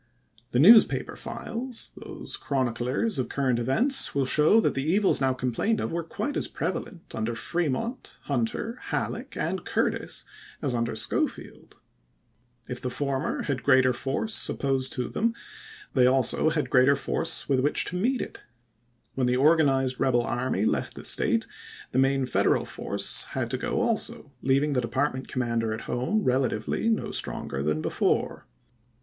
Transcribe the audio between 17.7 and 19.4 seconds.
to meet it. When the